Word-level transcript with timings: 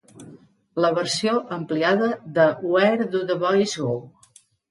La 0.85 0.89
versió 0.95 1.33
ampliada 1.57 2.09
de 2.39 2.47
Where 2.71 3.07
Do 3.17 3.23
the 3.33 3.39
Boys 3.47 3.77
Go? 3.85 3.93